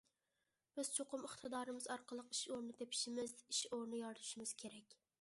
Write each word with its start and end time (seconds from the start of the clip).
بىز 0.79 0.89
چوقۇم 0.95 1.27
ئىقتىدارىمىز 1.27 1.87
ئارقىلىق 1.97 2.33
ئىش 2.37 2.41
ئورنى 2.49 2.77
تېپىشىمىز، 2.83 3.39
ئىش 3.49 3.63
ئورنى 3.71 4.05
يارىتىشىمىز 4.05 4.61
كېرەك. 4.65 5.03